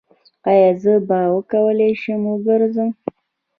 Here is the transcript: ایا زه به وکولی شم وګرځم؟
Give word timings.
ایا 0.49 0.69
زه 0.81 0.93
به 1.07 1.19
وکولی 1.35 1.91
شم 2.01 2.21
وګرځم؟ 2.31 2.89